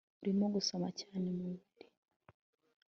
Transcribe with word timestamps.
urimo 0.21 0.45
gusoma 0.55 0.87
cyane 0.99 1.27
muribi 1.37 1.85